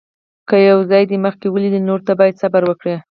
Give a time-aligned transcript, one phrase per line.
[0.49, 2.95] که یو ځای دې مخکې ولید، نورو ته باید صبر وکړې.